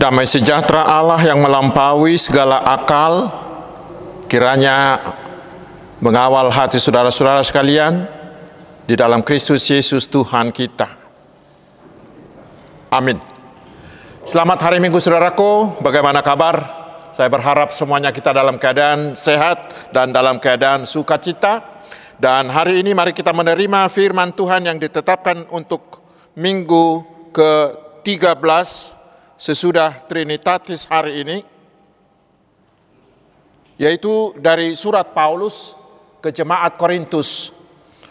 Damai 0.00 0.24
sejahtera 0.24 0.88
Allah 0.88 1.20
yang 1.20 1.44
melampaui 1.44 2.16
segala 2.16 2.56
akal, 2.64 3.28
kiranya 4.32 4.96
mengawal 6.00 6.48
hati 6.48 6.80
saudara-saudara 6.80 7.44
sekalian 7.44 8.08
di 8.88 8.96
dalam 8.96 9.20
Kristus 9.20 9.60
Yesus 9.68 10.08
Tuhan 10.08 10.56
kita. 10.56 10.88
Amin. 12.88 13.20
Selamat 14.24 14.72
hari 14.72 14.80
Minggu 14.80 14.96
saudaraku, 14.96 15.84
bagaimana 15.84 16.24
kabar? 16.24 16.80
Saya 17.12 17.28
berharap 17.28 17.68
semuanya 17.68 18.08
kita 18.08 18.32
dalam 18.32 18.56
keadaan 18.56 19.12
sehat 19.12 19.92
dan 19.92 20.16
dalam 20.16 20.40
keadaan 20.40 20.88
sukacita. 20.88 21.84
Dan 22.16 22.48
hari 22.48 22.80
ini 22.80 22.96
mari 22.96 23.12
kita 23.12 23.36
menerima 23.36 23.84
firman 23.92 24.32
Tuhan 24.32 24.64
yang 24.64 24.80
ditetapkan 24.80 25.44
untuk 25.52 26.00
minggu 26.40 27.04
ke-13 27.36 28.99
sesudah 29.40 30.04
Trinitatis 30.04 30.84
hari 30.84 31.24
ini. 31.24 31.38
Yaitu 33.80 34.36
dari 34.36 34.76
surat 34.76 35.16
Paulus 35.16 35.72
ke 36.20 36.28
jemaat 36.28 36.76
Korintus. 36.76 37.56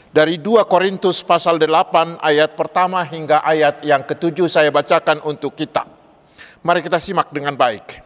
Dari 0.10 0.42
2 0.42 0.66
Korintus 0.66 1.22
pasal 1.22 1.62
8 1.62 2.18
ayat 2.18 2.58
pertama 2.58 3.06
hingga 3.06 3.46
ayat 3.46 3.86
yang 3.86 4.02
ketujuh 4.02 4.50
saya 4.50 4.74
bacakan 4.74 5.22
untuk 5.22 5.54
kita. 5.54 5.86
Mari 6.66 6.82
kita 6.82 6.98
simak 6.98 7.30
dengan 7.30 7.54
baik. 7.54 8.02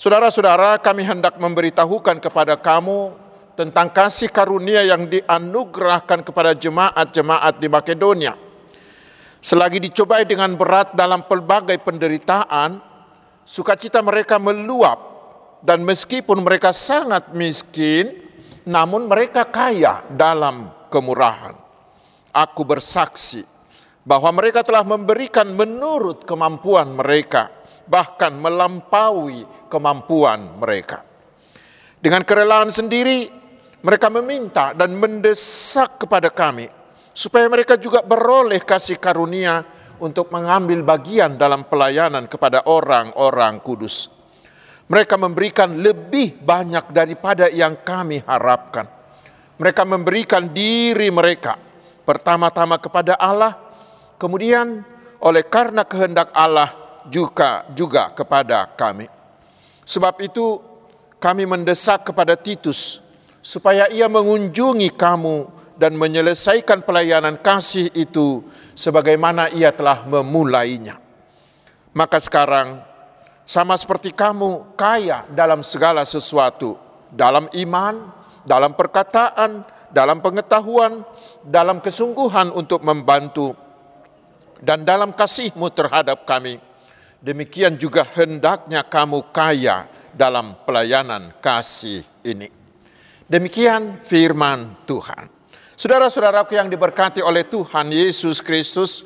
Saudara-saudara, 0.00 0.80
kami 0.80 1.04
hendak 1.04 1.36
memberitahukan 1.36 2.24
kepada 2.24 2.56
kamu 2.56 3.12
tentang 3.52 3.92
kasih 3.92 4.32
karunia 4.32 4.80
yang 4.88 5.04
dianugerahkan 5.04 6.24
kepada 6.24 6.56
jemaat-jemaat 6.56 7.60
di 7.60 7.68
Makedonia. 7.68 8.45
Selagi 9.46 9.78
dicobai 9.78 10.26
dengan 10.26 10.58
berat 10.58 10.98
dalam 10.98 11.22
pelbagai 11.30 11.78
penderitaan, 11.78 12.82
sukacita 13.46 14.02
mereka 14.02 14.42
meluap 14.42 14.98
dan 15.62 15.86
meskipun 15.86 16.42
mereka 16.42 16.74
sangat 16.74 17.30
miskin, 17.30 18.26
namun 18.66 19.06
mereka 19.06 19.46
kaya 19.46 20.02
dalam 20.10 20.74
kemurahan. 20.90 21.54
Aku 22.34 22.66
bersaksi 22.66 23.46
bahwa 24.02 24.34
mereka 24.34 24.66
telah 24.66 24.82
memberikan 24.82 25.46
menurut 25.54 26.26
kemampuan 26.26 26.98
mereka, 26.98 27.46
bahkan 27.86 28.34
melampaui 28.34 29.46
kemampuan 29.70 30.58
mereka. 30.58 31.06
Dengan 32.02 32.26
kerelaan 32.26 32.74
sendiri, 32.74 33.30
mereka 33.78 34.10
meminta 34.10 34.74
dan 34.74 34.90
mendesak 34.98 36.02
kepada 36.02 36.34
kami 36.34 36.75
supaya 37.16 37.48
mereka 37.48 37.80
juga 37.80 38.04
beroleh 38.04 38.60
kasih 38.60 39.00
karunia 39.00 39.64
untuk 39.96 40.28
mengambil 40.28 40.84
bagian 40.84 41.40
dalam 41.40 41.64
pelayanan 41.64 42.28
kepada 42.28 42.68
orang-orang 42.68 43.64
kudus. 43.64 44.12
Mereka 44.92 45.16
memberikan 45.16 45.80
lebih 45.80 46.36
banyak 46.44 46.92
daripada 46.92 47.48
yang 47.48 47.80
kami 47.80 48.20
harapkan. 48.20 48.84
Mereka 49.56 49.82
memberikan 49.88 50.52
diri 50.52 51.08
mereka 51.08 51.56
pertama-tama 52.04 52.76
kepada 52.76 53.16
Allah, 53.16 53.56
kemudian 54.20 54.84
oleh 55.24 55.42
karena 55.48 55.88
kehendak 55.88 56.28
Allah 56.36 57.00
juga 57.08 57.64
juga 57.72 58.12
kepada 58.12 58.68
kami. 58.76 59.08
Sebab 59.88 60.20
itu 60.20 60.60
kami 61.16 61.48
mendesak 61.48 62.12
kepada 62.12 62.36
Titus 62.36 63.00
supaya 63.40 63.88
ia 63.88 64.06
mengunjungi 64.06 64.92
kamu 64.92 65.55
dan 65.76 65.94
menyelesaikan 65.94 66.82
pelayanan 66.82 67.36
kasih 67.40 67.92
itu 67.92 68.44
sebagaimana 68.72 69.52
ia 69.52 69.70
telah 69.70 70.04
memulainya. 70.08 70.96
Maka 71.92 72.20
sekarang 72.20 72.80
sama 73.46 73.76
seperti 73.78 74.12
kamu 74.12 74.74
kaya 74.74 75.28
dalam 75.32 75.60
segala 75.62 76.02
sesuatu, 76.02 76.76
dalam 77.12 77.46
iman, 77.52 78.10
dalam 78.42 78.74
perkataan, 78.74 79.64
dalam 79.92 80.18
pengetahuan, 80.20 81.04
dalam 81.44 81.78
kesungguhan 81.80 82.50
untuk 82.52 82.82
membantu, 82.82 83.54
dan 84.60 84.82
dalam 84.82 85.12
kasihmu 85.12 85.68
terhadap 85.72 86.24
kami. 86.24 86.60
Demikian 87.20 87.80
juga 87.80 88.04
hendaknya 88.16 88.84
kamu 88.84 89.32
kaya 89.32 89.88
dalam 90.12 90.56
pelayanan 90.64 91.32
kasih 91.40 92.04
ini. 92.24 92.48
Demikian 93.26 93.98
firman 94.00 94.86
Tuhan. 94.86 95.35
Saudara-saudaraku 95.76 96.56
yang 96.56 96.72
diberkati 96.72 97.20
oleh 97.20 97.44
Tuhan 97.44 97.92
Yesus 97.92 98.40
Kristus, 98.40 99.04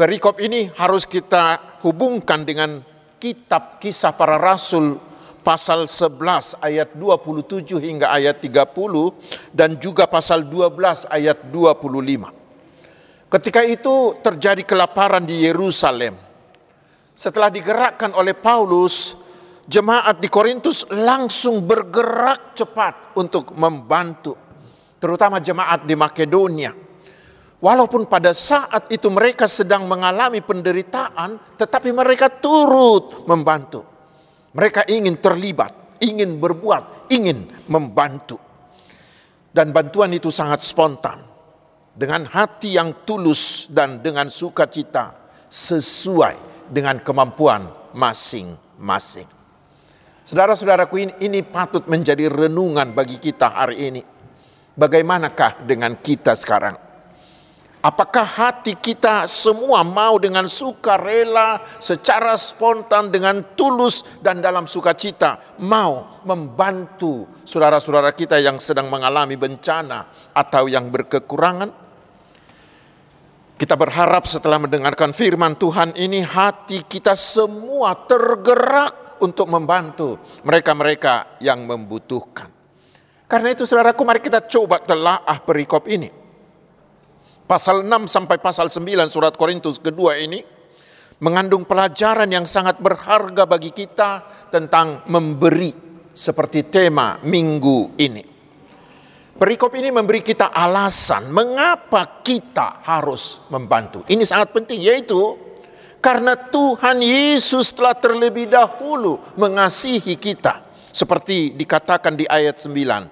perikop 0.00 0.40
ini 0.40 0.72
harus 0.80 1.04
kita 1.04 1.60
hubungkan 1.84 2.40
dengan 2.40 2.80
kitab 3.20 3.84
kisah 3.84 4.16
para 4.16 4.40
rasul 4.40 4.96
pasal 5.44 5.84
11 5.84 6.56
ayat 6.64 6.96
27 6.96 7.76
hingga 7.84 8.08
ayat 8.16 8.40
30 8.40 8.64
dan 9.52 9.76
juga 9.76 10.08
pasal 10.08 10.48
12 10.48 11.04
ayat 11.12 11.52
25. 11.52 12.32
Ketika 13.28 13.60
itu 13.60 14.16
terjadi 14.24 14.64
kelaparan 14.64 15.28
di 15.28 15.44
Yerusalem. 15.44 16.16
Setelah 17.12 17.52
digerakkan 17.52 18.16
oleh 18.16 18.32
Paulus, 18.32 19.20
jemaat 19.68 20.16
di 20.16 20.32
Korintus 20.32 20.88
langsung 20.88 21.60
bergerak 21.60 22.56
cepat 22.56 23.20
untuk 23.20 23.52
membantu, 23.52 24.43
terutama 25.04 25.36
jemaat 25.36 25.84
di 25.84 25.92
Makedonia. 25.92 26.72
Walaupun 27.60 28.08
pada 28.08 28.32
saat 28.32 28.88
itu 28.88 29.12
mereka 29.12 29.44
sedang 29.44 29.84
mengalami 29.84 30.40
penderitaan, 30.40 31.60
tetapi 31.60 31.92
mereka 31.92 32.32
turut 32.32 33.28
membantu. 33.28 33.84
Mereka 34.56 34.88
ingin 34.88 35.20
terlibat, 35.20 36.00
ingin 36.00 36.40
berbuat, 36.40 37.12
ingin 37.12 37.68
membantu. 37.68 38.40
Dan 39.52 39.76
bantuan 39.76 40.08
itu 40.16 40.32
sangat 40.32 40.64
spontan. 40.64 41.20
Dengan 41.94 42.24
hati 42.24 42.74
yang 42.74 43.04
tulus 43.04 43.68
dan 43.68 44.00
dengan 44.00 44.32
sukacita 44.32 45.14
sesuai 45.46 46.66
dengan 46.72 46.98
kemampuan 47.04 47.70
masing-masing. 47.94 49.28
Saudara-saudaraku 50.24 50.96
ini, 50.96 51.12
ini 51.20 51.40
patut 51.44 51.84
menjadi 51.86 52.26
renungan 52.32 52.96
bagi 52.96 53.20
kita 53.20 53.52
hari 53.52 53.92
ini. 53.92 54.13
Bagaimanakah 54.74 55.62
dengan 55.62 55.94
kita 56.02 56.34
sekarang? 56.34 56.74
Apakah 57.84 58.24
hati 58.24 58.80
kita 58.80 59.28
semua 59.28 59.84
mau 59.84 60.16
dengan 60.16 60.48
sukarela, 60.48 61.60
secara 61.76 62.32
spontan, 62.32 63.12
dengan 63.12 63.52
tulus 63.52 64.00
dan 64.24 64.40
dalam 64.40 64.64
sukacita 64.64 65.60
mau 65.60 66.24
membantu 66.24 67.28
saudara-saudara 67.44 68.16
kita 68.16 68.40
yang 68.40 68.56
sedang 68.56 68.88
mengalami 68.88 69.36
bencana 69.36 70.32
atau 70.32 70.64
yang 70.64 70.88
berkekurangan? 70.88 71.84
Kita 73.60 73.76
berharap 73.76 74.24
setelah 74.32 74.56
mendengarkan 74.56 75.12
firman 75.12 75.52
Tuhan 75.52 75.92
ini 76.00 76.24
hati 76.24 76.88
kita 76.88 77.12
semua 77.12 78.08
tergerak 78.08 79.20
untuk 79.20 79.44
membantu 79.52 80.16
mereka-mereka 80.40 81.36
yang 81.36 81.68
membutuhkan. 81.68 82.53
Karena 83.24 83.52
itu 83.52 83.64
saudaraku 83.64 84.04
mari 84.04 84.20
kita 84.20 84.44
coba 84.44 84.80
telaah 84.84 85.40
perikop 85.40 85.88
ini. 85.88 86.12
Pasal 87.44 87.84
6 87.84 88.08
sampai 88.08 88.40
pasal 88.40 88.72
9 88.72 89.12
surat 89.12 89.36
Korintus 89.36 89.76
kedua 89.76 90.16
ini 90.16 90.40
mengandung 91.20 91.68
pelajaran 91.68 92.26
yang 92.32 92.48
sangat 92.48 92.80
berharga 92.80 93.44
bagi 93.44 93.70
kita 93.70 94.24
tentang 94.48 95.04
memberi 95.12 95.72
seperti 96.08 96.64
tema 96.72 97.20
minggu 97.20 98.00
ini. 98.00 98.24
Perikop 99.34 99.76
ini 99.76 99.90
memberi 99.90 100.24
kita 100.24 100.54
alasan 100.54 101.28
mengapa 101.28 102.24
kita 102.24 102.80
harus 102.86 103.44
membantu. 103.52 104.06
Ini 104.08 104.22
sangat 104.24 104.54
penting 104.56 104.80
yaitu 104.80 105.36
karena 106.00 106.32
Tuhan 106.32 107.02
Yesus 107.04 107.76
telah 107.76 107.92
terlebih 107.92 108.48
dahulu 108.48 109.20
mengasihi 109.36 110.16
kita. 110.16 110.63
Seperti 110.94 111.50
dikatakan 111.58 112.14
di 112.14 112.22
ayat 112.30 112.62
9. 112.62 113.10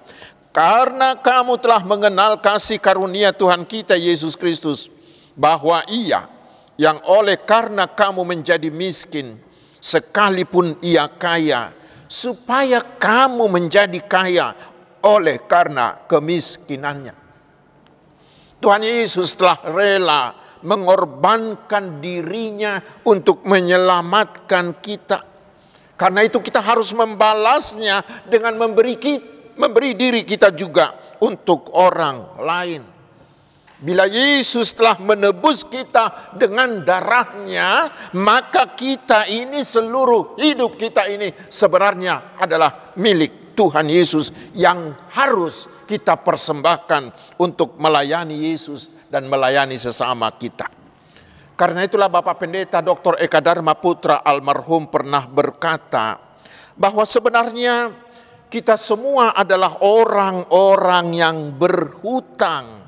Karena 0.55 1.19
kamu 1.19 1.59
telah 1.59 1.83
mengenal 1.83 2.39
kasih 2.39 2.79
karunia 2.79 3.35
Tuhan 3.35 3.67
kita 3.67 3.99
Yesus 3.99 4.39
Kristus. 4.39 4.87
Bahwa 5.35 5.83
ia 5.91 6.31
yang 6.79 7.03
oleh 7.03 7.35
karena 7.43 7.83
kamu 7.91 8.23
menjadi 8.23 8.71
miskin. 8.71 9.35
Sekalipun 9.83 10.79
ia 10.79 11.11
kaya. 11.11 11.75
Supaya 12.07 12.79
kamu 12.79 13.51
menjadi 13.51 13.99
kaya 13.99 14.55
oleh 15.03 15.43
karena 15.43 16.07
kemiskinannya. 16.07 17.19
Tuhan 18.63 18.79
Yesus 18.79 19.35
telah 19.35 19.59
rela 19.67 20.39
mengorbankan 20.63 21.99
dirinya 21.99 22.79
untuk 23.03 23.43
menyelamatkan 23.43 24.79
kita. 24.79 25.32
Karena 26.03 26.19
itu 26.19 26.43
kita 26.43 26.59
harus 26.59 26.91
membalasnya 26.91 28.03
dengan 28.27 28.59
memberi 28.59 28.99
kita, 28.99 29.55
memberi 29.55 29.95
diri 29.95 30.27
kita 30.27 30.51
juga 30.51 31.15
untuk 31.23 31.71
orang 31.71 32.43
lain. 32.43 32.83
Bila 33.79 34.03
Yesus 34.03 34.75
telah 34.75 34.99
menebus 34.99 35.63
kita 35.63 36.35
dengan 36.35 36.83
darahnya, 36.83 37.87
maka 38.19 38.75
kita 38.75 39.31
ini 39.31 39.63
seluruh 39.63 40.35
hidup 40.43 40.75
kita 40.75 41.07
ini 41.07 41.31
sebenarnya 41.47 42.35
adalah 42.35 42.91
milik 42.99 43.55
Tuhan 43.55 43.87
Yesus 43.87 44.51
yang 44.59 44.91
harus 45.15 45.71
kita 45.87 46.19
persembahkan 46.19 47.15
untuk 47.39 47.79
melayani 47.79 48.51
Yesus 48.51 48.91
dan 49.07 49.31
melayani 49.31 49.79
sesama 49.79 50.27
kita. 50.35 50.82
Karena 51.63 51.87
itulah 51.87 52.11
Bapak 52.11 52.43
Pendeta 52.43 52.83
Dr. 52.83 53.15
Eka 53.23 53.39
Dharma 53.39 53.71
Putra 53.71 54.19
almarhum 54.19 54.83
pernah 54.91 55.23
berkata 55.23 56.19
bahwa 56.75 57.07
sebenarnya 57.07 57.87
kita 58.51 58.75
semua 58.75 59.31
adalah 59.31 59.79
orang-orang 59.79 61.15
yang 61.15 61.55
berhutang 61.55 62.83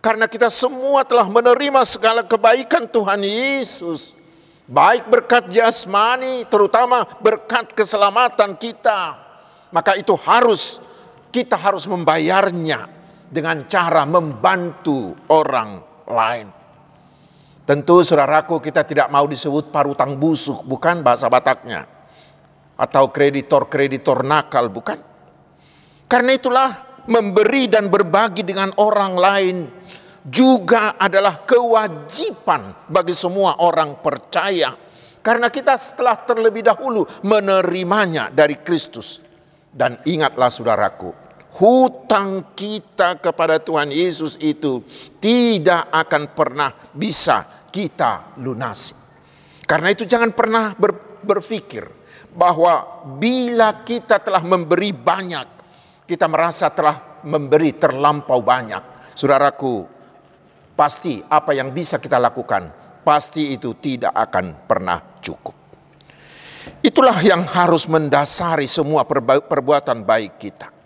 karena 0.00 0.24
kita 0.24 0.48
semua 0.48 1.04
telah 1.04 1.28
menerima 1.28 1.84
segala 1.84 2.24
kebaikan 2.24 2.88
Tuhan 2.88 3.28
Yesus. 3.28 4.16
Baik 4.64 5.12
berkat 5.12 5.52
jasmani, 5.52 6.48
terutama 6.48 7.04
berkat 7.20 7.76
keselamatan 7.76 8.56
kita. 8.56 9.20
Maka 9.68 10.00
itu 10.00 10.16
harus, 10.16 10.80
kita 11.28 11.60
harus 11.60 11.84
membayarnya 11.84 12.88
dengan 13.28 13.68
cara 13.68 14.08
membantu 14.08 15.12
orang 15.28 15.84
lain. 16.08 16.61
Tentu 17.62 18.02
saudaraku 18.02 18.58
kita 18.58 18.82
tidak 18.82 19.06
mau 19.06 19.22
disebut 19.22 19.70
parutang 19.70 20.18
busuk, 20.18 20.66
bukan 20.66 21.06
bahasa 21.06 21.30
Bataknya. 21.30 21.86
Atau 22.74 23.14
kreditor-kreditor 23.14 24.26
nakal, 24.26 24.66
bukan. 24.66 24.98
Karena 26.10 26.34
itulah 26.34 26.70
memberi 27.06 27.70
dan 27.70 27.86
berbagi 27.86 28.42
dengan 28.42 28.74
orang 28.82 29.14
lain 29.14 29.56
juga 30.26 30.98
adalah 30.98 31.42
kewajiban 31.42 32.90
bagi 32.90 33.14
semua 33.14 33.62
orang 33.62 33.98
percaya. 34.02 34.74
Karena 35.22 35.46
kita 35.46 35.78
setelah 35.78 36.18
terlebih 36.18 36.66
dahulu 36.66 37.06
menerimanya 37.22 38.26
dari 38.26 38.58
Kristus. 38.58 39.22
Dan 39.72 40.02
ingatlah 40.02 40.50
saudaraku, 40.50 41.14
hutang 41.60 42.56
kita 42.56 43.20
kepada 43.20 43.60
Tuhan 43.60 43.92
Yesus 43.92 44.40
itu 44.40 44.80
tidak 45.20 45.92
akan 45.92 46.32
pernah 46.32 46.70
bisa 46.96 47.44
kita 47.68 48.36
lunasi. 48.40 48.96
Karena 49.68 49.92
itu 49.92 50.04
jangan 50.04 50.32
pernah 50.32 50.72
ber, 50.76 51.20
berpikir 51.24 51.88
bahwa 52.32 53.04
bila 53.20 53.84
kita 53.84 54.20
telah 54.20 54.40
memberi 54.40 54.92
banyak, 54.92 55.46
kita 56.08 56.26
merasa 56.28 56.72
telah 56.72 57.20
memberi 57.24 57.76
terlampau 57.76 58.40
banyak. 58.40 59.14
Saudaraku, 59.16 59.86
pasti 60.72 61.20
apa 61.20 61.52
yang 61.52 61.70
bisa 61.70 62.00
kita 62.00 62.16
lakukan, 62.16 62.72
pasti 63.04 63.52
itu 63.52 63.76
tidak 63.76 64.12
akan 64.12 64.68
pernah 64.68 64.98
cukup. 65.20 65.56
Itulah 66.82 67.22
yang 67.22 67.46
harus 67.46 67.86
mendasari 67.86 68.66
semua 68.66 69.06
perbuatan 69.06 70.02
baik 70.02 70.38
kita. 70.38 70.81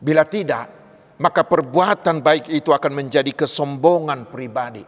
Bila 0.00 0.24
tidak, 0.24 0.64
maka 1.20 1.44
perbuatan 1.44 2.24
baik 2.24 2.48
itu 2.48 2.72
akan 2.72 2.92
menjadi 2.96 3.28
kesombongan 3.36 4.32
pribadi. 4.32 4.80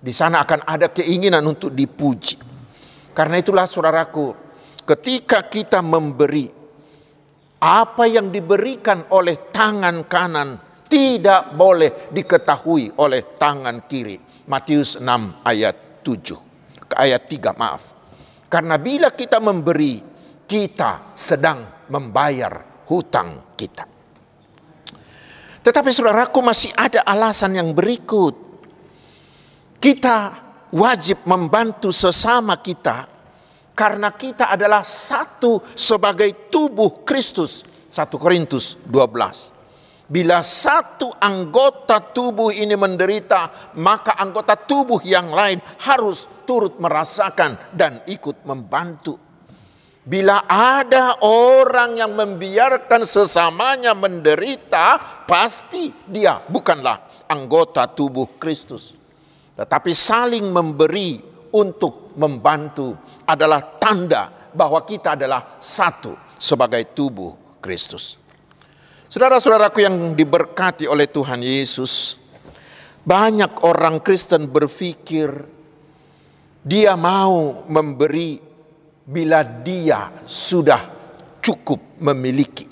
Di 0.00 0.10
sana 0.10 0.42
akan 0.42 0.66
ada 0.66 0.90
keinginan 0.90 1.46
untuk 1.46 1.70
dipuji. 1.70 2.34
Karena 3.14 3.38
itulah 3.38 3.70
saudaraku, 3.70 4.34
ketika 4.82 5.46
kita 5.46 5.78
memberi, 5.78 6.50
apa 7.60 8.04
yang 8.08 8.32
diberikan 8.32 9.12
oleh 9.12 9.52
tangan 9.52 10.08
kanan 10.08 10.48
tidak 10.90 11.54
boleh 11.54 12.10
diketahui 12.10 12.98
oleh 12.98 13.36
tangan 13.38 13.86
kiri. 13.86 14.18
Matius 14.50 14.98
6 14.98 15.46
ayat 15.46 16.02
7. 16.02 16.90
Ayat 16.98 17.22
3 17.30 17.54
maaf. 17.54 17.82
Karena 18.50 18.74
bila 18.82 19.14
kita 19.14 19.38
memberi, 19.38 20.02
kita 20.42 21.14
sedang 21.14 21.86
membayar 21.94 22.82
hutang 22.90 23.54
kita. 23.54 23.89
Tetapi 25.60 25.90
saudaraku 25.92 26.40
masih 26.40 26.72
ada 26.72 27.04
alasan 27.04 27.56
yang 27.56 27.76
berikut. 27.76 28.32
Kita 29.80 30.32
wajib 30.72 31.24
membantu 31.28 31.92
sesama 31.92 32.56
kita 32.60 33.08
karena 33.76 34.12
kita 34.12 34.52
adalah 34.52 34.84
satu 34.84 35.60
sebagai 35.72 36.52
tubuh 36.52 37.04
Kristus. 37.04 37.64
1 37.90 38.06
Korintus 38.22 38.78
12. 38.86 39.60
Bila 40.10 40.42
satu 40.42 41.10
anggota 41.22 42.02
tubuh 42.02 42.50
ini 42.50 42.74
menderita, 42.74 43.72
maka 43.78 44.18
anggota 44.18 44.58
tubuh 44.58 44.98
yang 45.06 45.30
lain 45.30 45.62
harus 45.86 46.26
turut 46.46 46.78
merasakan 46.82 47.54
dan 47.74 48.02
ikut 48.10 48.42
membantu. 48.42 49.29
Bila 50.00 50.48
ada 50.48 51.20
orang 51.28 52.00
yang 52.00 52.16
membiarkan 52.16 53.04
sesamanya 53.04 53.92
menderita, 53.92 54.96
pasti 55.28 55.92
dia 56.08 56.40
bukanlah 56.40 57.28
anggota 57.28 57.84
tubuh 57.84 58.40
Kristus. 58.40 58.96
Tetapi 59.60 59.92
saling 59.92 60.48
memberi 60.48 61.20
untuk 61.52 62.16
membantu 62.16 62.96
adalah 63.28 63.60
tanda 63.76 64.32
bahwa 64.56 64.80
kita 64.88 65.20
adalah 65.20 65.60
satu 65.60 66.16
sebagai 66.40 66.96
tubuh 66.96 67.60
Kristus. 67.60 68.16
Saudara-saudaraku 69.10 69.84
yang 69.84 70.16
diberkati 70.16 70.88
oleh 70.88 71.10
Tuhan 71.10 71.44
Yesus, 71.44 72.16
banyak 73.04 73.66
orang 73.66 74.00
Kristen 74.00 74.48
berpikir 74.48 75.28
dia 76.64 76.96
mau 76.96 77.64
memberi 77.68 78.49
bila 79.10 79.42
dia 79.42 80.22
sudah 80.22 80.86
cukup 81.42 81.98
memiliki. 81.98 82.70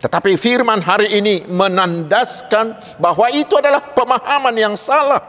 Tetapi 0.00 0.36
firman 0.40 0.80
hari 0.80 1.20
ini 1.20 1.44
menandaskan 1.44 2.96
bahwa 2.96 3.28
itu 3.32 3.56
adalah 3.60 3.92
pemahaman 3.92 4.56
yang 4.56 4.76
salah. 4.76 5.20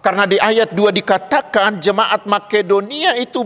Karena 0.00 0.28
di 0.28 0.36
ayat 0.36 0.72
2 0.76 0.92
dikatakan 0.92 1.80
jemaat 1.80 2.28
Makedonia 2.28 3.16
itu 3.16 3.44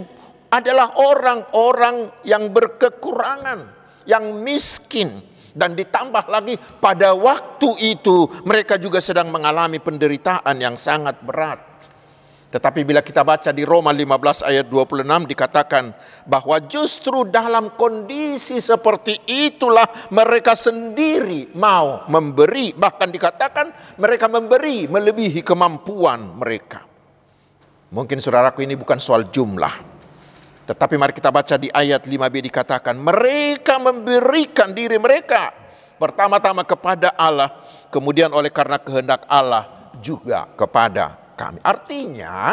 adalah 0.50 0.98
orang-orang 0.98 2.10
yang 2.26 2.50
berkekurangan, 2.50 3.70
yang 4.06 4.42
miskin. 4.42 5.22
Dan 5.50 5.74
ditambah 5.74 6.30
lagi 6.30 6.54
pada 6.78 7.10
waktu 7.10 7.98
itu 7.98 8.30
mereka 8.46 8.78
juga 8.78 9.02
sedang 9.02 9.34
mengalami 9.34 9.82
penderitaan 9.82 10.54
yang 10.62 10.78
sangat 10.78 11.18
berat. 11.26 11.58
Tetapi 12.50 12.82
bila 12.82 12.98
kita 12.98 13.22
baca 13.22 13.54
di 13.54 13.62
Roma 13.62 13.94
15 13.94 14.42
ayat 14.42 14.66
26 14.66 15.06
dikatakan 15.30 15.94
bahwa 16.26 16.58
justru 16.66 17.22
dalam 17.22 17.78
kondisi 17.78 18.58
seperti 18.58 19.22
itulah 19.30 19.86
mereka 20.10 20.58
sendiri 20.58 21.54
mau 21.54 22.10
memberi. 22.10 22.74
Bahkan 22.74 23.08
dikatakan 23.14 23.66
mereka 24.02 24.26
memberi 24.26 24.90
melebihi 24.90 25.46
kemampuan 25.46 26.42
mereka. 26.42 26.82
Mungkin 27.94 28.18
saudaraku 28.18 28.66
ini 28.66 28.74
bukan 28.74 28.98
soal 28.98 29.30
jumlah. 29.30 29.86
Tetapi 30.66 30.94
mari 30.98 31.14
kita 31.14 31.30
baca 31.30 31.54
di 31.54 31.70
ayat 31.70 32.02
5b 32.02 32.34
dikatakan 32.50 32.98
mereka 32.98 33.78
memberikan 33.78 34.74
diri 34.74 34.98
mereka. 34.98 35.54
Pertama-tama 36.02 36.66
kepada 36.66 37.14
Allah, 37.14 37.62
kemudian 37.94 38.34
oleh 38.34 38.50
karena 38.50 38.78
kehendak 38.82 39.22
Allah 39.30 39.92
juga 40.02 40.50
kepada 40.58 41.29
kami. 41.40 41.64
Artinya, 41.64 42.52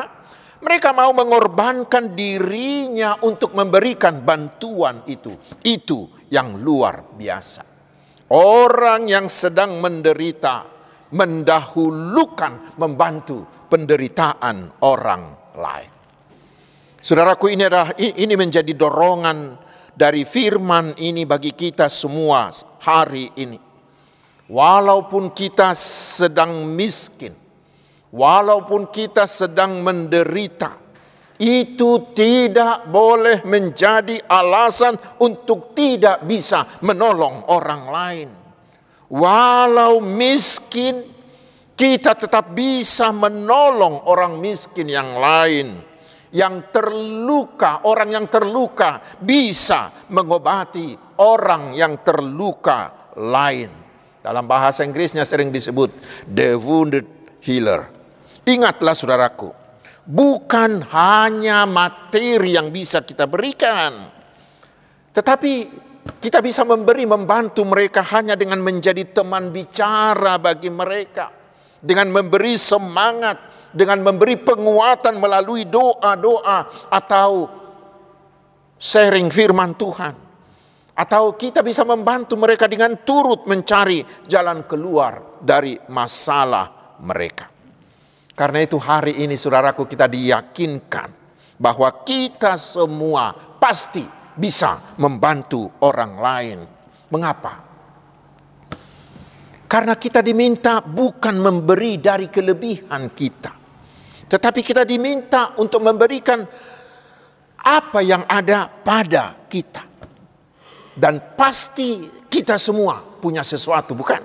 mereka 0.64 0.96
mau 0.96 1.12
mengorbankan 1.12 2.16
dirinya 2.16 3.20
untuk 3.28 3.52
memberikan 3.52 4.24
bantuan 4.24 5.04
itu. 5.12 5.36
Itu 5.60 6.08
yang 6.32 6.64
luar 6.64 7.20
biasa. 7.20 7.68
Orang 8.32 9.12
yang 9.12 9.28
sedang 9.28 9.84
menderita 9.84 10.64
mendahulukan 11.12 12.80
membantu 12.80 13.68
penderitaan 13.68 14.84
orang 14.84 15.56
lain. 15.56 15.92
Saudaraku 17.00 17.54
ini 17.54 17.64
adalah 17.64 17.96
ini 17.96 18.36
menjadi 18.36 18.74
dorongan 18.76 19.56
dari 19.96 20.28
firman 20.28 20.98
ini 21.00 21.24
bagi 21.24 21.56
kita 21.56 21.88
semua 21.88 22.52
hari 22.84 23.32
ini. 23.40 23.60
Walaupun 24.48 25.32
kita 25.32 25.72
sedang 25.76 26.68
miskin, 26.68 27.47
walaupun 28.12 28.92
kita 28.92 29.28
sedang 29.28 29.84
menderita, 29.84 30.88
itu 31.38 32.18
tidak 32.18 32.90
boleh 32.90 33.46
menjadi 33.46 34.18
alasan 34.26 34.98
untuk 35.22 35.78
tidak 35.78 36.26
bisa 36.26 36.66
menolong 36.82 37.46
orang 37.54 37.84
lain. 37.86 38.30
Walau 39.08 40.02
miskin, 40.02 41.06
kita 41.78 42.18
tetap 42.18 42.52
bisa 42.58 43.14
menolong 43.14 44.10
orang 44.10 44.42
miskin 44.42 44.90
yang 44.90 45.16
lain. 45.16 45.86
Yang 46.28 46.76
terluka, 46.76 47.88
orang 47.88 48.12
yang 48.12 48.28
terluka 48.28 49.00
bisa 49.24 50.10
mengobati 50.12 50.92
orang 51.24 51.72
yang 51.72 52.04
terluka 52.04 53.14
lain. 53.16 53.72
Dalam 54.20 54.44
bahasa 54.44 54.84
Inggrisnya 54.84 55.24
sering 55.24 55.56
disebut 55.56 55.88
the 56.28 56.60
wounded 56.60 57.08
healer. 57.40 57.97
Ingatlah 58.48 58.96
saudaraku, 58.96 59.52
bukan 60.08 60.80
hanya 60.88 61.68
materi 61.68 62.56
yang 62.56 62.72
bisa 62.72 63.04
kita 63.04 63.28
berikan, 63.28 64.08
tetapi 65.12 65.54
kita 66.24 66.40
bisa 66.40 66.64
memberi, 66.64 67.04
membantu 67.04 67.68
mereka 67.68 68.00
hanya 68.16 68.40
dengan 68.40 68.64
menjadi 68.64 69.04
teman 69.12 69.52
bicara 69.52 70.40
bagi 70.40 70.72
mereka, 70.72 71.28
dengan 71.84 72.08
memberi 72.08 72.56
semangat, 72.56 73.68
dengan 73.76 74.00
memberi 74.00 74.40
penguatan 74.40 75.20
melalui 75.20 75.68
doa-doa 75.68 76.88
atau 76.88 77.52
sharing 78.80 79.28
firman 79.28 79.76
Tuhan. 79.76 80.16
Atau 80.96 81.36
kita 81.36 81.62
bisa 81.62 81.84
membantu 81.84 82.40
mereka 82.40 82.66
dengan 82.66 82.96
turut 83.04 83.44
mencari 83.44 84.02
jalan 84.24 84.64
keluar 84.66 85.36
dari 85.44 85.78
masalah 85.92 86.96
mereka. 87.04 87.57
Karena 88.38 88.62
itu 88.62 88.78
hari 88.78 89.26
ini 89.26 89.34
saudaraku 89.34 89.90
kita 89.90 90.06
diyakinkan 90.06 91.10
bahwa 91.58 91.90
kita 92.06 92.54
semua 92.54 93.34
pasti 93.58 94.06
bisa 94.38 94.94
membantu 95.02 95.66
orang 95.82 96.14
lain. 96.22 96.60
Mengapa? 97.10 97.66
Karena 99.66 99.98
kita 99.98 100.22
diminta 100.22 100.86
bukan 100.86 101.34
memberi 101.42 101.98
dari 101.98 102.30
kelebihan 102.30 103.10
kita. 103.10 103.52
Tetapi 104.30 104.62
kita 104.62 104.86
diminta 104.86 105.58
untuk 105.58 105.82
memberikan 105.82 106.46
apa 107.58 108.00
yang 108.06 108.22
ada 108.30 108.70
pada 108.70 109.50
kita. 109.50 109.82
Dan 110.94 111.34
pasti 111.34 112.06
kita 112.30 112.62
semua 112.62 113.02
punya 113.02 113.42
sesuatu, 113.42 113.98
bukan? 113.98 114.22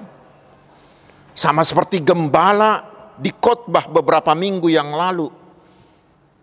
Sama 1.32 1.64
seperti 1.64 2.04
gembala 2.04 2.91
di 3.22 3.30
khotbah 3.30 3.86
beberapa 3.86 4.34
minggu 4.34 4.66
yang 4.66 4.90
lalu. 4.90 5.30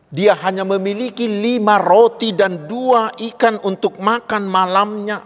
Dia 0.09 0.33
hanya 0.41 0.63
memiliki 0.63 1.27
lima 1.27 1.77
roti 1.77 2.31
dan 2.33 2.65
dua 2.65 3.11
ikan 3.13 3.59
untuk 3.67 3.99
makan 3.99 4.47
malamnya. 4.47 5.21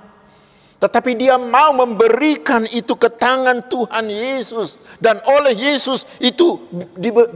Tetapi 0.81 1.15
dia 1.15 1.39
mau 1.39 1.71
memberikan 1.71 2.67
itu 2.67 2.99
ke 2.99 3.07
tangan 3.07 3.63
Tuhan 3.71 4.11
Yesus. 4.11 4.75
Dan 4.99 5.23
oleh 5.23 5.55
Yesus 5.55 6.03
itu 6.19 6.59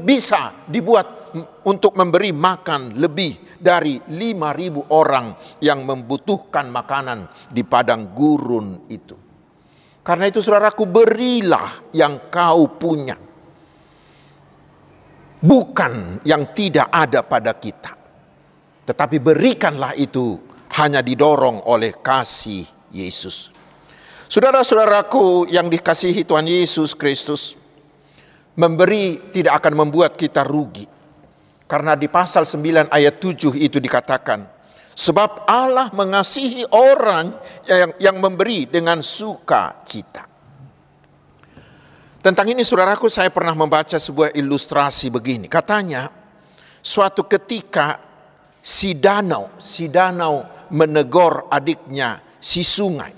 bisa 0.04 0.52
dibuat 0.68 1.32
untuk 1.64 1.96
memberi 1.96 2.36
makan 2.36 3.00
lebih 3.00 3.56
dari 3.56 3.96
lima 4.12 4.52
ribu 4.52 4.84
orang 4.92 5.32
yang 5.64 5.88
membutuhkan 5.88 6.68
makanan 6.68 7.32
di 7.48 7.64
padang 7.64 8.12
gurun 8.12 8.92
itu. 8.92 9.16
Karena 10.04 10.28
itu 10.28 10.44
saudaraku 10.44 10.84
berilah 10.84 11.96
yang 11.96 12.28
kau 12.28 12.76
punya. 12.76 13.27
Bukan 15.48 16.20
yang 16.28 16.52
tidak 16.52 16.92
ada 16.92 17.24
pada 17.24 17.56
kita. 17.56 17.96
Tetapi 18.84 19.24
berikanlah 19.24 19.96
itu 19.96 20.36
hanya 20.76 21.00
didorong 21.00 21.64
oleh 21.72 21.96
kasih 22.04 22.68
Yesus. 22.92 23.56
Saudara-saudaraku 24.28 25.48
yang 25.48 25.72
dikasihi 25.72 26.28
Tuhan 26.28 26.52
Yesus 26.52 26.92
Kristus, 26.92 27.56
memberi 28.60 29.32
tidak 29.32 29.64
akan 29.64 29.88
membuat 29.88 30.20
kita 30.20 30.44
rugi. 30.44 30.84
Karena 31.64 31.96
di 31.96 32.12
pasal 32.12 32.44
9 32.44 32.92
ayat 32.92 33.16
7 33.24 33.56
itu 33.56 33.80
dikatakan, 33.80 34.44
sebab 34.92 35.48
Allah 35.48 35.88
mengasihi 35.96 36.68
orang 36.76 37.40
yang, 37.64 37.92
yang 38.04 38.18
memberi 38.20 38.68
dengan 38.68 39.00
sukacita. 39.00 40.27
Tentang 42.28 42.52
ini 42.52 42.60
saudaraku 42.60 43.08
saya 43.08 43.32
pernah 43.32 43.56
membaca 43.56 43.96
sebuah 43.96 44.36
ilustrasi 44.36 45.08
begini. 45.08 45.48
Katanya 45.48 46.12
suatu 46.84 47.24
ketika 47.24 48.04
si 48.60 49.00
danau, 49.00 49.56
si 49.56 49.88
danau 49.88 50.44
menegur 50.76 51.48
adiknya 51.48 52.20
si 52.36 52.68
sungai. 52.68 53.16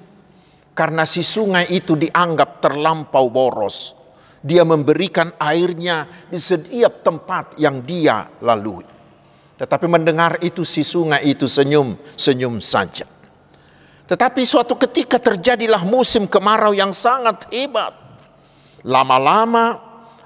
Karena 0.78 1.10
si 1.10 1.25
sungai 1.25 1.74
itu 1.74 1.98
dianggap 1.98 2.62
terlampau 2.62 3.34
boros. 3.34 3.98
Dia 4.46 4.62
memberikan 4.62 5.34
airnya 5.42 6.06
di 6.30 6.38
setiap 6.38 7.01
tempat 7.01 7.58
yang 7.58 7.82
dia 7.82 8.30
lalui. 8.46 8.86
Tetapi 9.58 9.89
mendengar 9.89 10.38
itu 10.46 10.62
si 10.62 10.86
sungai 10.86 11.25
itu 11.25 11.50
senyum-senyum 11.50 12.62
saja. 12.62 13.10
Tetapi 14.06 14.42
suatu 14.46 14.78
ketika 14.78 15.18
terjadilah 15.18 15.82
musim 15.82 16.30
kemarau 16.30 16.78
yang 16.78 16.94
sangat 16.94 17.50
hebat. 17.50 18.09
Lama-lama 18.88 19.79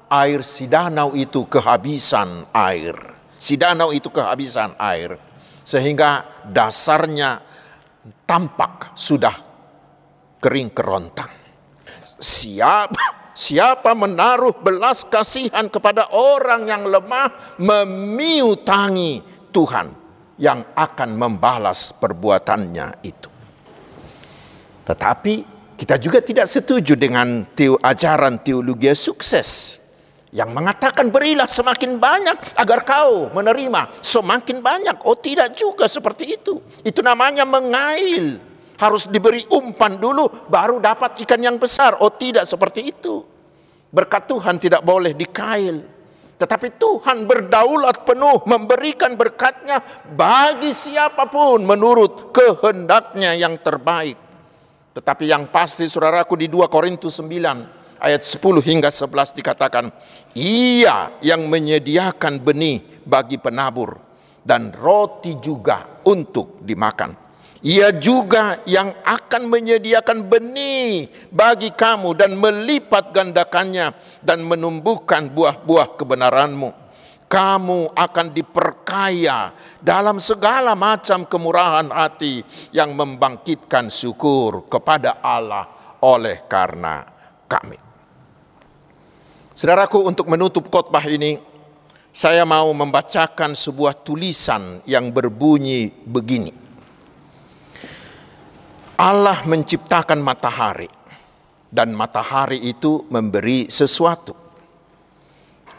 air 0.10 0.45
si 0.45 0.69
danau 0.69 1.17
itu 1.17 1.50
kehabisan 1.50 2.50
air. 2.53 2.93
Si 3.38 3.57
danau 3.57 3.89
itu 3.89 4.13
kehabisan 4.13 4.77
air. 4.77 5.17
Sehingga 5.63 6.43
dasarnya 6.45 7.39
tampak 8.27 8.93
sudah 8.93 9.33
kering 10.38 10.69
kerontang. 10.75 11.31
Siapa 12.19 13.24
siapa 13.33 13.98
menaruh 13.98 14.62
belas 14.62 15.03
kasihan 15.10 15.67
kepada 15.67 16.13
orang 16.13 16.69
yang 16.69 16.86
lemah 16.86 17.57
memiutangi 17.57 19.25
Tuhan 19.50 19.88
yang 20.38 20.74
akan 20.77 21.10
membalas 21.17 21.93
perbuatannya 21.98 22.88
itu. 23.05 23.29
Tetapi 24.83 25.52
kita 25.84 26.00
juga 26.00 26.24
tidak 26.24 26.48
setuju 26.48 26.96
dengan 26.96 27.44
teo, 27.52 27.75
ajaran 27.75 28.40
teologi 28.40 28.88
sukses 28.96 29.84
yang 30.32 30.56
mengatakan 30.56 31.12
berilah 31.12 31.44
semakin 31.44 32.00
banyak 32.00 32.56
agar 32.56 32.88
kau 32.88 33.28
menerima 33.36 33.92
semakin 34.00 34.63
banyak. 34.63 35.04
Oh 35.04 35.20
tidak 35.20 35.52
juga 35.52 35.92
seperti 35.92 36.40
itu. 36.40 36.63
Itu 36.88 37.04
namanya 37.04 37.44
mengail. 37.44 38.40
Harus 38.80 39.12
diberi 39.12 39.44
umpan 39.52 40.00
dulu 40.00 40.48
baru 40.48 40.80
dapat 40.80 41.20
ikan 41.28 41.44
yang 41.44 41.60
besar. 41.60 42.00
Oh 42.00 42.16
tidak 42.16 42.48
seperti 42.48 42.88
itu. 42.88 43.20
Berkat 43.92 44.24
Tuhan 44.32 44.63
tidak 44.63 44.88
boleh 44.88 45.12
dikail. 45.12 45.84
Tetapi 46.40 46.80
Tuhan 46.80 47.28
berdaulat 47.28 48.08
penuh 48.08 48.40
memberikan 48.48 49.20
berkatnya 49.20 49.84
bagi 50.16 50.72
siapa 50.72 51.28
pun 51.28 51.68
menurut 51.68 52.32
kehendaknya 52.32 53.36
yang 53.36 53.60
terbaik. 53.60 54.23
Tetapi 54.93 55.25
yang 55.25 55.50
pasti 55.50 55.89
saudaraku 55.89 56.38
di 56.38 56.45
2 56.45 56.69
Korintus 56.69 57.17
9 57.17 57.97
ayat 57.97 58.21
10 58.21 58.62
hingga 58.62 58.93
11 58.93 59.33
dikatakan, 59.33 59.89
Ia 60.38 61.17
yang 61.25 61.50
menyediakan 61.50 62.38
benih 62.38 63.01
bagi 63.01 63.41
penabur 63.41 63.97
dan 64.45 64.69
roti 64.75 65.39
juga 65.41 66.03
untuk 66.05 66.62
dimakan. 66.62 67.23
Ia 67.63 67.95
juga 67.95 68.59
yang 68.67 68.91
akan 69.07 69.47
menyediakan 69.47 70.27
benih 70.27 71.07
bagi 71.31 71.71
kamu 71.71 72.12
dan 72.12 72.35
melipat 72.35 73.15
gandakannya 73.15 73.95
dan 74.19 74.43
menumbuhkan 74.43 75.31
buah-buah 75.31 75.95
kebenaranmu. 75.95 76.83
Kamu 77.34 77.98
akan 77.98 78.28
diperkaya 78.30 79.50
dalam 79.82 80.22
segala 80.22 80.78
macam 80.78 81.25
kemurahan 81.25 81.90
hati 81.90 82.46
yang 82.70 82.94
membangkitkan 82.94 83.90
syukur 83.90 84.70
kepada 84.70 85.18
Allah 85.18 85.98
oleh 86.06 86.46
karena 86.46 87.02
kami. 87.50 87.82
Saudaraku, 89.58 90.06
untuk 90.06 90.30
menutup 90.30 90.70
khotbah 90.70 91.10
ini, 91.10 91.42
saya 92.13 92.46
mau 92.46 92.70
membacakan 92.70 93.58
sebuah 93.58 94.06
tulisan 94.06 94.86
yang 94.86 95.10
berbunyi 95.10 95.90
begini. 95.90 96.54
Allah 98.94 99.42
menciptakan 99.50 100.22
matahari, 100.22 100.90
dan 101.74 101.98
matahari 101.98 102.62
itu 102.62 103.10
memberi 103.10 103.74
sesuatu. 103.74 104.42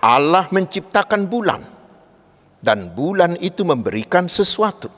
Allah 0.04 0.52
menciptakan 0.52 1.24
bulan, 1.32 1.64
dan 2.60 2.92
bulan 2.92 3.40
itu 3.40 3.64
memberikan 3.64 4.28
sesuatu. 4.28 4.92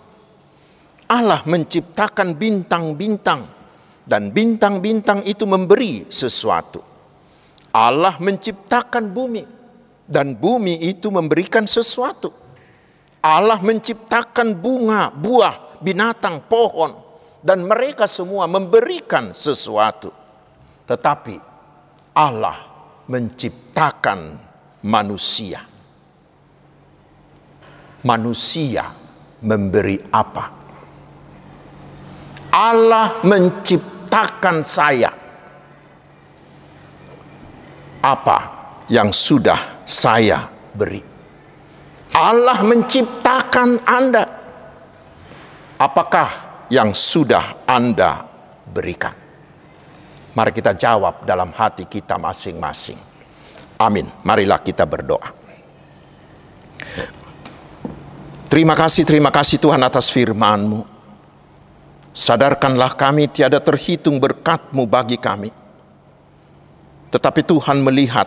Allah 1.06 1.46
menciptakan 1.46 2.34
bintang-bintang, 2.34 3.46
dan 4.02 4.34
bintang-bintang 4.34 5.22
itu 5.22 5.46
memberi 5.46 6.10
sesuatu. 6.10 6.82
Allah 7.70 8.18
menciptakan 8.18 9.14
bumi 9.14 9.46
dan 10.10 10.34
bumi 10.34 10.90
itu 10.90 11.12
memberikan 11.14 11.70
sesuatu. 11.70 12.34
Allah 13.22 13.62
menciptakan 13.62 14.58
bunga, 14.58 15.14
buah, 15.14 15.82
binatang, 15.82 16.46
pohon 16.50 16.94
dan 17.42 17.62
mereka 17.62 18.06
semua 18.10 18.46
memberikan 18.50 19.30
sesuatu. 19.30 20.10
Tetapi 20.86 21.36
Allah 22.14 22.58
menciptakan 23.10 24.45
manusia. 24.86 25.66
Manusia 28.06 28.86
memberi 29.42 29.98
apa? 30.14 30.44
Allah 32.54 33.20
menciptakan 33.26 34.62
saya 34.62 35.10
apa 38.00 38.38
yang 38.86 39.10
sudah 39.10 39.82
saya 39.82 40.46
beri. 40.70 41.02
Allah 42.14 42.62
menciptakan 42.62 43.82
Anda. 43.82 44.24
Apakah 45.76 46.28
yang 46.72 46.94
sudah 46.94 47.66
Anda 47.68 48.24
berikan? 48.70 49.12
Mari 50.32 50.52
kita 50.54 50.72
jawab 50.72 51.26
dalam 51.26 51.52
hati 51.52 51.84
kita 51.84 52.16
masing-masing. 52.16 53.15
Amin. 53.76 54.08
Marilah 54.24 54.60
kita 54.64 54.88
berdoa. 54.88 55.36
Terima 58.46 58.72
kasih, 58.72 59.04
terima 59.04 59.28
kasih 59.28 59.60
Tuhan 59.60 59.82
atas 59.84 60.08
firman-Mu. 60.08 60.86
Sadarkanlah 62.16 62.96
kami 62.96 63.28
tiada 63.28 63.60
terhitung 63.60 64.16
berkat-Mu 64.16 64.88
bagi 64.88 65.20
kami. 65.20 65.52
Tetapi 67.12 67.40
Tuhan 67.44 67.84
melihat 67.84 68.24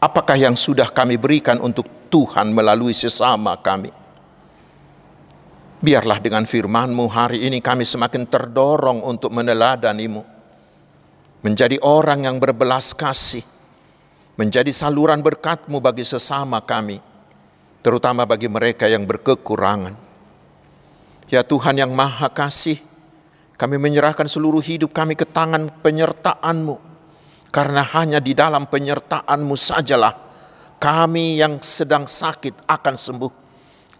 apakah 0.00 0.40
yang 0.40 0.56
sudah 0.56 0.88
kami 0.88 1.20
berikan 1.20 1.60
untuk 1.60 1.84
Tuhan 2.08 2.48
melalui 2.56 2.96
sesama 2.96 3.60
kami. 3.60 3.92
Biarlah 5.80 6.16
dengan 6.20 6.48
firman-Mu 6.48 7.04
hari 7.12 7.44
ini 7.44 7.60
kami 7.60 7.84
semakin 7.84 8.24
terdorong 8.24 9.04
untuk 9.04 9.32
meneladani-Mu. 9.36 10.22
Menjadi 11.44 11.76
orang 11.84 12.24
yang 12.24 12.36
berbelas 12.40 12.96
kasih. 12.96 13.59
Menjadi 14.40 14.72
saluran 14.72 15.20
berkat-Mu 15.20 15.84
bagi 15.84 16.00
sesama 16.00 16.64
kami. 16.64 16.96
Terutama 17.84 18.24
bagi 18.24 18.48
mereka 18.48 18.88
yang 18.88 19.04
berkekurangan. 19.04 19.92
Ya 21.28 21.44
Tuhan 21.44 21.76
yang 21.76 21.92
Maha 21.92 22.32
Kasih, 22.32 22.80
kami 23.60 23.76
menyerahkan 23.76 24.24
seluruh 24.24 24.64
hidup 24.64 24.96
kami 24.96 25.12
ke 25.12 25.28
tangan 25.28 25.68
penyertaan-Mu. 25.84 26.80
Karena 27.52 27.84
hanya 27.84 28.16
di 28.16 28.32
dalam 28.32 28.64
penyertaan-Mu 28.64 29.52
sajalah 29.60 30.16
kami 30.80 31.36
yang 31.36 31.60
sedang 31.60 32.08
sakit 32.08 32.64
akan 32.64 32.96
sembuh. 32.96 33.32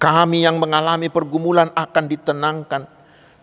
Kami 0.01 0.49
yang 0.49 0.57
mengalami 0.57 1.13
pergumulan 1.13 1.69
akan 1.77 2.05
ditenangkan. 2.09 2.83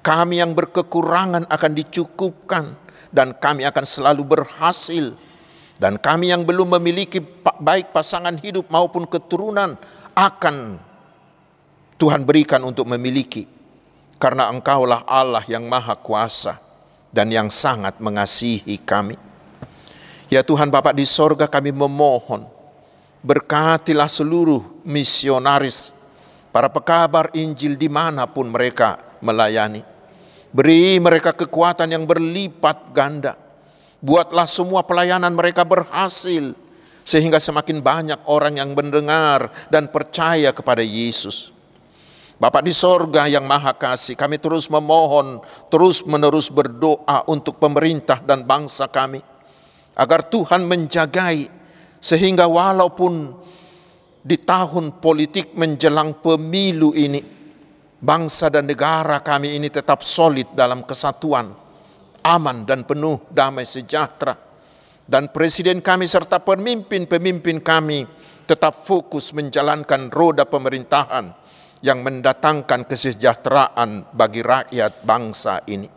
Kami 0.01 0.41
yang 0.41 0.57
berkekurangan 0.57 1.45
akan 1.45 1.71
dicukupkan. 1.77 2.73
Dan 3.13 3.37
kami 3.37 3.69
akan 3.69 3.85
selalu 3.85 4.25
berhasil. 4.25 5.26
Dan 5.77 6.01
kami 6.01 6.33
yang 6.33 6.41
belum 6.41 6.81
memiliki 6.81 7.21
baik 7.61 7.93
pasangan 7.93 8.33
hidup 8.41 8.65
maupun 8.73 9.05
keturunan 9.05 9.77
akan 10.17 10.81
Tuhan 11.97 12.25
berikan 12.25 12.61
untuk 12.65 12.89
memiliki 12.89 13.45
karena 14.17 14.49
engkaulah 14.49 15.05
Allah 15.05 15.45
yang 15.45 15.65
maha 15.69 15.93
kuasa 15.93 16.57
dan 17.13 17.29
yang 17.29 17.53
sangat 17.53 18.01
mengasihi 18.01 18.77
kami. 18.81 19.17
Ya 20.27 20.43
Tuhan 20.43 20.67
Bapak 20.67 20.97
di 20.97 21.07
sorga 21.07 21.47
kami 21.47 21.71
memohon, 21.71 22.43
berkatilah 23.23 24.11
seluruh 24.11 24.61
misionaris, 24.83 25.95
para 26.51 26.67
pekabar 26.67 27.31
Injil 27.31 27.79
di 27.79 27.87
mana 27.87 28.27
pun 28.27 28.51
mereka 28.51 28.99
melayani. 29.23 29.81
Beri 30.51 30.99
mereka 30.99 31.31
kekuatan 31.31 31.93
yang 31.93 32.03
berlipat 32.03 32.91
ganda. 32.91 33.46
Buatlah 34.07 34.47
semua 34.47 34.87
pelayanan 34.87 35.35
mereka 35.35 35.67
berhasil, 35.67 36.55
sehingga 37.03 37.43
semakin 37.43 37.83
banyak 37.83 38.19
orang 38.23 38.55
yang 38.55 38.71
mendengar 38.71 39.51
dan 39.67 39.91
percaya 39.91 40.55
kepada 40.55 40.79
Yesus. 40.79 41.51
Bapak 42.39 42.63
di 42.63 42.71
sorga 42.71 43.27
yang 43.27 43.43
maha 43.43 43.75
kasih, 43.75 44.15
kami 44.15 44.39
terus 44.39 44.71
memohon, 44.71 45.43
terus 45.67 46.07
menerus 46.07 46.47
berdoa 46.47 47.27
untuk 47.27 47.59
pemerintah 47.59 48.23
dan 48.23 48.47
bangsa 48.47 48.87
kami. 48.87 49.19
Agar 49.91 50.23
Tuhan 50.23 50.63
menjagai, 50.63 51.51
sehingga 51.99 52.47
walaupun 52.47 53.35
di 54.23 54.39
tahun 54.39 55.03
politik 55.03 55.51
menjelang 55.51 56.23
pemilu 56.23 56.95
ini, 56.95 57.19
bangsa 57.99 58.47
dan 58.47 58.71
negara 58.71 59.19
kami 59.19 59.59
ini 59.59 59.67
tetap 59.67 59.99
solid 59.99 60.53
dalam 60.55 60.87
kesatuan, 60.87 61.66
aman 62.27 62.67
dan 62.67 62.83
penuh 62.83 63.23
damai 63.31 63.63
sejahtera. 63.63 64.35
Dan 65.07 65.31
presiden 65.31 65.79
kami 65.79 66.03
serta 66.03 66.43
pemimpin-pemimpin 66.43 67.63
kami 67.63 68.03
tetap 68.43 68.75
fokus 68.75 69.31
menjalankan 69.31 70.11
roda 70.11 70.43
pemerintahan, 70.43 71.31
yang 71.79 72.01
mendatangkan 72.01 72.89
kesejahteraan 72.89 74.09
bagi 74.11 74.41
rakyat 74.41 75.05
bangsa 75.05 75.61
ini. 75.69 75.87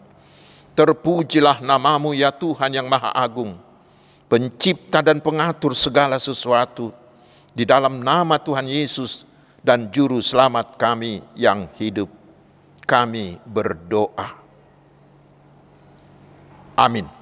Terpujilah 0.77 1.65
namamu 1.65 2.15
ya 2.15 2.31
Tuhan 2.31 2.71
yang 2.73 2.87
Maha 2.87 3.13
Agung, 3.17 3.59
pencipta 4.31 5.03
dan 5.03 5.19
pengatur 5.19 5.75
segala 5.75 6.21
sesuatu, 6.23 6.95
di 7.51 7.67
dalam 7.67 7.99
nama 8.01 8.39
Tuhan 8.39 8.71
Yesus 8.71 9.27
dan 9.61 9.91
Juru 9.91 10.23
Selamat 10.23 10.79
kami 10.79 11.21
yang 11.35 11.67
hidup. 11.77 12.09
Kami 12.87 13.39
berdoa. 13.43 14.40
Amin. 16.81 17.20